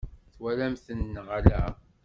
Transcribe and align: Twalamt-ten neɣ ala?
Twalamt-ten 0.33 0.99
neɣ 1.13 1.27
ala? 1.37 1.61